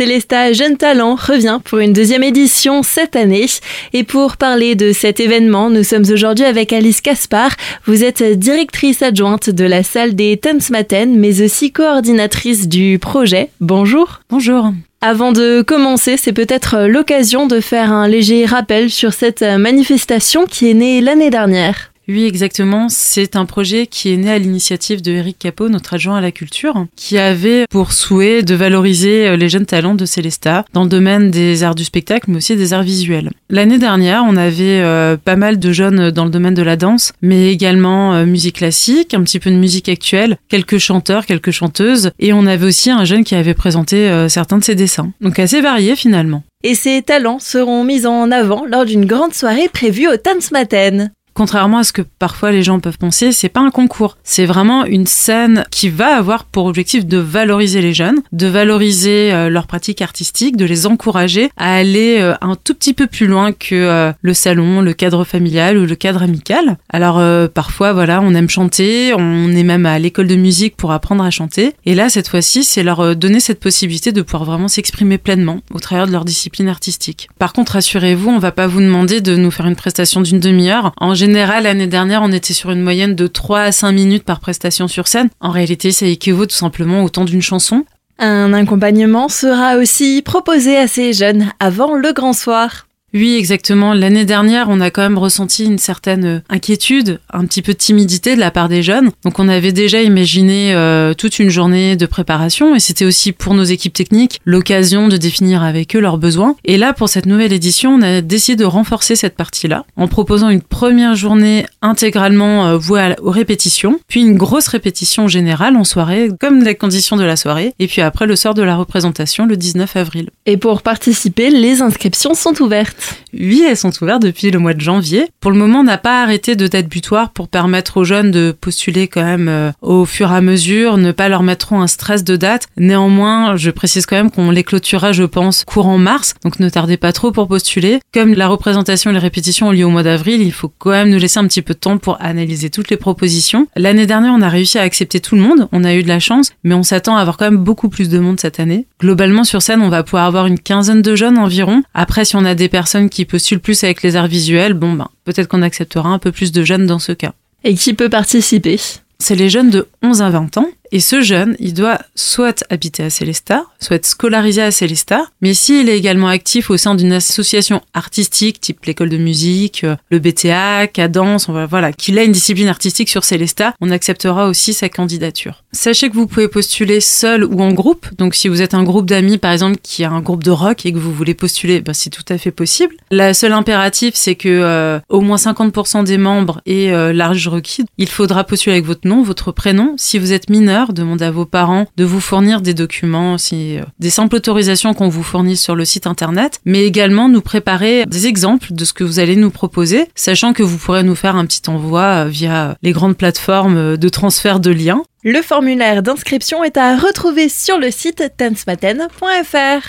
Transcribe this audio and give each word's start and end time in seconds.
Célesta 0.00 0.54
Jeune 0.54 0.78
Talent 0.78 1.14
revient 1.14 1.58
pour 1.62 1.78
une 1.78 1.92
deuxième 1.92 2.22
édition 2.22 2.82
cette 2.82 3.16
année. 3.16 3.44
Et 3.92 4.02
pour 4.02 4.38
parler 4.38 4.74
de 4.74 4.92
cet 4.92 5.20
événement, 5.20 5.68
nous 5.68 5.84
sommes 5.84 6.06
aujourd'hui 6.10 6.46
avec 6.46 6.72
Alice 6.72 7.02
Caspar. 7.02 7.50
Vous 7.84 8.02
êtes 8.02 8.22
directrice 8.22 9.02
adjointe 9.02 9.50
de 9.50 9.64
la 9.66 9.82
salle 9.82 10.14
des 10.14 10.38
Tanzmatten, 10.38 11.18
mais 11.18 11.42
aussi 11.42 11.70
coordinatrice 11.70 12.66
du 12.66 12.98
projet. 12.98 13.50
Bonjour. 13.60 14.22
Bonjour. 14.30 14.72
Avant 15.02 15.32
de 15.32 15.60
commencer, 15.60 16.16
c'est 16.16 16.32
peut-être 16.32 16.86
l'occasion 16.86 17.46
de 17.46 17.60
faire 17.60 17.92
un 17.92 18.08
léger 18.08 18.46
rappel 18.46 18.88
sur 18.88 19.12
cette 19.12 19.42
manifestation 19.42 20.46
qui 20.46 20.70
est 20.70 20.74
née 20.74 21.02
l'année 21.02 21.28
dernière. 21.28 21.89
Oui, 22.10 22.24
exactement. 22.24 22.88
C'est 22.88 23.36
un 23.36 23.44
projet 23.44 23.86
qui 23.86 24.12
est 24.12 24.16
né 24.16 24.32
à 24.32 24.38
l'initiative 24.38 25.00
de 25.00 25.12
Eric 25.12 25.38
Capot, 25.38 25.68
notre 25.68 25.94
adjoint 25.94 26.16
à 26.16 26.20
la 26.20 26.32
culture, 26.32 26.86
qui 26.96 27.18
avait 27.18 27.66
pour 27.70 27.92
souhait 27.92 28.42
de 28.42 28.52
valoriser 28.56 29.28
euh, 29.28 29.36
les 29.36 29.48
jeunes 29.48 29.64
talents 29.64 29.94
de 29.94 30.04
Célesta 30.04 30.64
dans 30.72 30.82
le 30.82 30.88
domaine 30.88 31.30
des 31.30 31.62
arts 31.62 31.76
du 31.76 31.84
spectacle, 31.84 32.28
mais 32.28 32.38
aussi 32.38 32.56
des 32.56 32.72
arts 32.72 32.82
visuels. 32.82 33.30
L'année 33.48 33.78
dernière, 33.78 34.24
on 34.26 34.34
avait 34.34 34.80
euh, 34.80 35.16
pas 35.16 35.36
mal 35.36 35.60
de 35.60 35.70
jeunes 35.70 36.10
dans 36.10 36.24
le 36.24 36.32
domaine 36.32 36.54
de 36.54 36.62
la 36.62 36.74
danse, 36.74 37.12
mais 37.22 37.52
également 37.52 38.12
euh, 38.14 38.26
musique 38.26 38.56
classique, 38.56 39.14
un 39.14 39.22
petit 39.22 39.38
peu 39.38 39.52
de 39.52 39.56
musique 39.56 39.88
actuelle, 39.88 40.36
quelques 40.48 40.78
chanteurs, 40.78 41.26
quelques 41.26 41.52
chanteuses, 41.52 42.10
et 42.18 42.32
on 42.32 42.44
avait 42.44 42.66
aussi 42.66 42.90
un 42.90 43.04
jeune 43.04 43.22
qui 43.22 43.36
avait 43.36 43.54
présenté 43.54 44.10
certains 44.28 44.58
de 44.58 44.64
ses 44.64 44.74
dessins. 44.74 45.12
Donc 45.20 45.38
assez 45.38 45.60
varié 45.60 45.94
finalement. 45.94 46.42
Et 46.62 46.74
ces 46.74 47.00
talents 47.00 47.38
seront 47.38 47.84
mis 47.84 48.04
en 48.04 48.30
avant 48.30 48.66
lors 48.66 48.84
d'une 48.84 49.06
grande 49.06 49.32
soirée 49.32 49.70
prévue 49.72 50.08
au 50.08 50.16
Tanzmatten. 50.18 51.10
Contrairement 51.40 51.78
à 51.78 51.84
ce 51.84 51.94
que 51.94 52.02
parfois 52.02 52.52
les 52.52 52.62
gens 52.62 52.80
peuvent 52.80 52.98
penser, 52.98 53.32
c'est 53.32 53.48
pas 53.48 53.62
un 53.62 53.70
concours. 53.70 54.18
C'est 54.22 54.44
vraiment 54.44 54.84
une 54.84 55.06
scène 55.06 55.64
qui 55.70 55.88
va 55.88 56.14
avoir 56.14 56.44
pour 56.44 56.66
objectif 56.66 57.06
de 57.06 57.16
valoriser 57.16 57.80
les 57.80 57.94
jeunes, 57.94 58.20
de 58.32 58.46
valoriser 58.46 59.32
euh, 59.32 59.48
leur 59.48 59.66
pratique 59.66 60.02
artistique, 60.02 60.58
de 60.58 60.66
les 60.66 60.86
encourager 60.86 61.48
à 61.56 61.76
aller 61.76 62.18
euh, 62.20 62.34
un 62.42 62.56
tout 62.56 62.74
petit 62.74 62.92
peu 62.92 63.06
plus 63.06 63.26
loin 63.26 63.52
que 63.52 63.74
euh, 63.74 64.12
le 64.20 64.34
salon, 64.34 64.82
le 64.82 64.92
cadre 64.92 65.24
familial 65.24 65.78
ou 65.78 65.86
le 65.86 65.94
cadre 65.94 66.22
amical. 66.22 66.76
Alors 66.90 67.22
parfois, 67.48 67.94
voilà, 67.94 68.20
on 68.20 68.34
aime 68.34 68.50
chanter, 68.50 69.14
on 69.16 69.50
est 69.50 69.62
même 69.62 69.86
à 69.86 69.98
l'école 69.98 70.26
de 70.26 70.36
musique 70.36 70.76
pour 70.76 70.92
apprendre 70.92 71.24
à 71.24 71.30
chanter. 71.30 71.72
Et 71.86 71.94
là, 71.94 72.10
cette 72.10 72.28
fois-ci, 72.28 72.64
c'est 72.64 72.82
leur 72.82 73.16
donner 73.16 73.40
cette 73.40 73.60
possibilité 73.60 74.12
de 74.12 74.20
pouvoir 74.20 74.44
vraiment 74.44 74.68
s'exprimer 74.68 75.16
pleinement 75.16 75.60
au 75.72 75.80
travers 75.80 76.06
de 76.06 76.12
leur 76.12 76.26
discipline 76.26 76.68
artistique. 76.68 77.30
Par 77.38 77.54
contre, 77.54 77.72
rassurez-vous, 77.72 78.28
on 78.28 78.38
va 78.38 78.52
pas 78.52 78.66
vous 78.66 78.80
demander 78.80 79.22
de 79.22 79.36
nous 79.36 79.50
faire 79.50 79.64
une 79.64 79.74
prestation 79.74 80.20
d'une 80.20 80.38
demi-heure. 80.38 80.92
En 80.98 81.14
général, 81.14 81.29
l'année 81.32 81.86
dernière, 81.86 82.22
on 82.22 82.32
était 82.32 82.54
sur 82.54 82.70
une 82.70 82.82
moyenne 82.82 83.14
de 83.14 83.26
3 83.26 83.60
à 83.60 83.72
5 83.72 83.92
minutes 83.92 84.24
par 84.24 84.40
prestation 84.40 84.88
sur 84.88 85.08
scène. 85.08 85.30
En 85.40 85.50
réalité, 85.50 85.92
ça 85.92 86.06
équivaut 86.06 86.46
tout 86.46 86.56
simplement 86.56 87.02
au 87.04 87.08
temps 87.08 87.24
d'une 87.24 87.42
chanson. 87.42 87.84
Un 88.18 88.52
accompagnement 88.52 89.28
sera 89.28 89.76
aussi 89.76 90.22
proposé 90.22 90.76
à 90.76 90.86
ces 90.86 91.12
jeunes 91.12 91.52
avant 91.58 91.94
le 91.94 92.12
grand 92.12 92.34
soir. 92.34 92.86
Oui, 93.12 93.36
exactement. 93.36 93.92
L'année 93.92 94.24
dernière, 94.24 94.68
on 94.68 94.80
a 94.80 94.90
quand 94.90 95.02
même 95.02 95.18
ressenti 95.18 95.64
une 95.64 95.78
certaine 95.78 96.24
euh, 96.24 96.40
inquiétude, 96.48 97.18
un 97.32 97.44
petit 97.44 97.60
peu 97.60 97.72
de 97.72 97.78
timidité 97.78 98.36
de 98.36 98.40
la 98.40 98.52
part 98.52 98.68
des 98.68 98.82
jeunes. 98.82 99.10
Donc 99.24 99.38
on 99.40 99.48
avait 99.48 99.72
déjà 99.72 100.00
imaginé 100.00 100.74
euh, 100.74 101.12
toute 101.14 101.40
une 101.40 101.50
journée 101.50 101.96
de 101.96 102.06
préparation 102.06 102.74
et 102.74 102.80
c'était 102.80 103.04
aussi 103.04 103.32
pour 103.32 103.54
nos 103.54 103.64
équipes 103.64 103.92
techniques 103.92 104.40
l'occasion 104.44 105.08
de 105.08 105.16
définir 105.16 105.62
avec 105.64 105.96
eux 105.96 106.00
leurs 106.00 106.18
besoins. 106.18 106.54
Et 106.64 106.76
là, 106.76 106.92
pour 106.92 107.08
cette 107.08 107.26
nouvelle 107.26 107.52
édition, 107.52 107.94
on 107.94 108.02
a 108.02 108.20
décidé 108.20 108.56
de 108.56 108.64
renforcer 108.64 109.16
cette 109.16 109.34
partie-là 109.34 109.84
en 109.96 110.06
proposant 110.06 110.48
une 110.48 110.62
première 110.62 111.16
journée 111.16 111.66
intégralement 111.82 112.66
euh, 112.66 112.76
vouée 112.76 113.16
aux 113.22 113.30
répétitions, 113.30 113.98
puis 114.06 114.20
une 114.20 114.36
grosse 114.36 114.68
répétition 114.68 115.26
générale 115.26 115.76
en 115.76 115.84
soirée, 115.84 116.28
comme 116.38 116.62
les 116.62 116.76
conditions 116.76 117.16
de 117.16 117.24
la 117.24 117.36
soirée, 117.36 117.74
et 117.78 117.88
puis 117.88 118.02
après 118.02 118.26
le 118.26 118.36
sort 118.36 118.54
de 118.54 118.62
la 118.62 118.76
représentation 118.76 119.46
le 119.46 119.56
19 119.56 119.96
avril. 119.96 120.30
Et 120.46 120.56
pour 120.56 120.82
participer, 120.82 121.50
les 121.50 121.82
inscriptions 121.82 122.34
sont 122.34 122.60
ouvertes. 122.62 122.99
Oui, 123.32 123.64
elles 123.68 123.76
sont 123.76 123.92
ouvertes 124.02 124.22
depuis 124.22 124.50
le 124.50 124.58
mois 124.58 124.74
de 124.74 124.80
janvier. 124.80 125.28
Pour 125.40 125.50
le 125.50 125.56
moment, 125.56 125.80
on 125.80 125.84
n'a 125.84 125.98
pas 125.98 126.22
arrêté 126.22 126.56
de 126.56 126.66
date 126.66 126.88
butoir 126.88 127.30
pour 127.30 127.48
permettre 127.48 127.98
aux 127.98 128.04
jeunes 128.04 128.30
de 128.30 128.54
postuler 128.58 129.08
quand 129.08 129.24
même 129.24 129.48
euh, 129.48 129.70
au 129.82 130.04
fur 130.04 130.32
et 130.32 130.36
à 130.36 130.40
mesure, 130.40 130.96
ne 130.96 131.12
pas 131.12 131.28
leur 131.28 131.42
mettre 131.42 131.66
trop 131.66 131.76
un 131.76 131.86
stress 131.86 132.24
de 132.24 132.36
date. 132.36 132.66
Néanmoins, 132.76 133.56
je 133.56 133.70
précise 133.70 134.06
quand 134.06 134.16
même 134.16 134.30
qu'on 134.30 134.50
les 134.50 134.64
clôturera, 134.64 135.12
je 135.12 135.24
pense, 135.24 135.64
courant 135.64 135.98
mars, 135.98 136.34
donc 136.44 136.60
ne 136.60 136.68
tardez 136.68 136.96
pas 136.96 137.12
trop 137.12 137.32
pour 137.32 137.48
postuler. 137.48 138.00
Comme 138.12 138.34
la 138.34 138.48
représentation 138.48 139.10
et 139.10 139.14
les 139.14 139.18
répétitions 139.18 139.68
ont 139.68 139.72
lieu 139.72 139.84
au 139.84 139.90
mois 139.90 140.02
d'avril, 140.02 140.40
il 140.42 140.52
faut 140.52 140.72
quand 140.78 140.90
même 140.90 141.10
nous 141.10 141.18
laisser 141.18 141.38
un 141.38 141.46
petit 141.46 141.62
peu 141.62 141.74
de 141.74 141.78
temps 141.78 141.98
pour 141.98 142.20
analyser 142.20 142.70
toutes 142.70 142.90
les 142.90 142.96
propositions. 142.96 143.68
L'année 143.76 144.06
dernière, 144.06 144.32
on 144.34 144.42
a 144.42 144.48
réussi 144.48 144.78
à 144.78 144.82
accepter 144.82 145.20
tout 145.20 145.36
le 145.36 145.42
monde, 145.42 145.68
on 145.72 145.84
a 145.84 145.94
eu 145.94 146.02
de 146.02 146.08
la 146.08 146.20
chance, 146.20 146.52
mais 146.64 146.74
on 146.74 146.82
s'attend 146.82 147.16
à 147.16 147.20
avoir 147.20 147.36
quand 147.36 147.44
même 147.44 147.58
beaucoup 147.58 147.88
plus 147.88 148.08
de 148.08 148.18
monde 148.18 148.40
cette 148.40 148.60
année. 148.60 148.86
Globalement, 149.00 149.44
sur 149.44 149.62
scène, 149.62 149.82
on 149.82 149.88
va 149.88 150.02
pouvoir 150.02 150.24
avoir 150.24 150.46
une 150.46 150.58
quinzaine 150.58 151.02
de 151.02 151.14
jeunes 151.14 151.38
environ. 151.38 151.82
Après, 151.94 152.24
si 152.24 152.36
on 152.36 152.44
a 152.44 152.54
des 152.54 152.68
personnes 152.68 152.89
qui 153.08 153.24
postulent 153.24 153.60
plus 153.60 153.84
avec 153.84 154.02
les 154.02 154.16
arts 154.16 154.26
visuels, 154.26 154.74
bon 154.74 154.92
ben 154.92 155.08
peut-être 155.24 155.48
qu'on 155.48 155.62
acceptera 155.62 156.08
un 156.08 156.18
peu 156.18 156.32
plus 156.32 156.52
de 156.52 156.64
jeunes 156.64 156.86
dans 156.86 156.98
ce 156.98 157.12
cas. 157.12 157.32
Et 157.64 157.74
qui 157.74 157.94
peut 157.94 158.08
participer? 158.08 158.80
C'est 159.18 159.34
les 159.34 159.50
jeunes 159.50 159.70
de 159.70 159.88
11 160.02 160.22
à 160.22 160.30
20 160.30 160.56
ans 160.58 160.66
et 160.92 161.00
ce 161.00 161.22
jeune, 161.22 161.56
il 161.58 161.74
doit 161.74 161.98
soit 162.14 162.64
habiter 162.70 163.02
à 163.02 163.10
Célestat, 163.10 163.64
soit 163.78 163.96
être 163.96 164.06
scolarisé 164.06 164.62
à 164.62 164.70
Célestat, 164.70 165.24
mais 165.40 165.54
s'il 165.54 165.88
est 165.88 165.96
également 165.96 166.28
actif 166.28 166.70
au 166.70 166.76
sein 166.76 166.94
d'une 166.94 167.12
association 167.12 167.80
artistique, 167.94 168.60
type 168.60 168.84
l'école 168.86 169.08
de 169.08 169.16
musique, 169.16 169.84
euh, 169.84 169.96
le 170.10 170.18
BTA, 170.18 170.86
Cadence, 170.88 171.48
voilà, 171.48 171.92
qu'il 171.92 172.18
a 172.18 172.24
une 172.24 172.32
discipline 172.32 172.68
artistique 172.68 173.08
sur 173.08 173.24
Célestat, 173.24 173.74
on 173.80 173.90
acceptera 173.90 174.48
aussi 174.48 174.72
sa 174.72 174.88
candidature. 174.88 175.62
Sachez 175.72 176.10
que 176.10 176.14
vous 176.14 176.26
pouvez 176.26 176.48
postuler 176.48 177.00
seul 177.00 177.44
ou 177.44 177.60
en 177.60 177.72
groupe, 177.72 178.06
donc 178.18 178.34
si 178.34 178.48
vous 178.48 178.60
êtes 178.60 178.74
un 178.74 178.82
groupe 178.82 179.06
d'amis 179.06 179.38
par 179.38 179.52
exemple 179.52 179.78
qui 179.82 180.02
a 180.04 180.10
un 180.10 180.20
groupe 180.20 180.42
de 180.42 180.50
rock 180.50 180.84
et 180.86 180.92
que 180.92 180.98
vous 180.98 181.12
voulez 181.12 181.34
postuler, 181.34 181.80
ben, 181.80 181.92
c'est 181.92 182.10
tout 182.10 182.24
à 182.28 182.38
fait 182.38 182.50
possible. 182.50 182.96
La 183.10 183.34
seule 183.34 183.52
impératif, 183.52 184.14
c'est 184.14 184.34
que 184.34 184.48
euh, 184.48 184.98
au 185.08 185.20
moins 185.20 185.36
50% 185.36 186.04
des 186.04 186.18
membres 186.18 186.60
aient 186.66 186.90
euh, 186.90 187.12
l'âge 187.12 187.46
requis. 187.48 187.84
Il 187.98 188.08
faudra 188.08 188.44
postuler 188.44 188.74
avec 188.74 188.84
votre 188.84 189.06
nom, 189.06 189.22
votre 189.22 189.52
prénom. 189.52 189.94
Si 189.96 190.18
vous 190.18 190.32
êtes 190.32 190.50
mineur, 190.50 190.79
demandez 190.88 191.24
à 191.24 191.30
vos 191.30 191.46
parents 191.46 191.86
de 191.96 192.04
vous 192.04 192.20
fournir 192.20 192.60
des 192.60 192.74
documents, 192.74 193.36
euh, 193.52 193.82
des 193.98 194.10
simples 194.10 194.36
autorisations 194.36 194.94
qu'on 194.94 195.08
vous 195.08 195.22
fournit 195.22 195.56
sur 195.56 195.76
le 195.76 195.84
site 195.84 196.06
internet, 196.06 196.60
mais 196.64 196.84
également 196.84 197.28
nous 197.28 197.40
préparer 197.40 198.06
des 198.06 198.26
exemples 198.26 198.72
de 198.72 198.84
ce 198.84 198.92
que 198.92 199.04
vous 199.04 199.18
allez 199.18 199.36
nous 199.36 199.50
proposer, 199.50 200.08
sachant 200.14 200.52
que 200.52 200.62
vous 200.62 200.78
pourrez 200.78 201.02
nous 201.02 201.14
faire 201.14 201.36
un 201.36 201.46
petit 201.46 201.68
envoi 201.68 202.02
euh, 202.02 202.24
via 202.26 202.76
les 202.82 202.92
grandes 202.92 203.16
plateformes 203.16 203.76
euh, 203.76 203.96
de 203.96 204.08
transfert 204.08 204.60
de 204.60 204.70
liens. 204.70 205.02
Le 205.22 205.42
formulaire 205.42 206.02
d'inscription 206.02 206.64
est 206.64 206.78
à 206.78 206.96
retrouver 206.96 207.50
sur 207.50 207.78
le 207.78 207.90
site 207.90 208.22
tensmaten.fr. 208.38 209.88